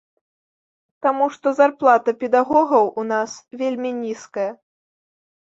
Таму 1.05 1.27
што 1.35 1.47
зарплата 1.59 2.15
педагогаў 2.23 2.89
у 3.03 3.05
нас 3.13 3.31
вельмі 3.63 3.93
нізкая. 4.03 4.51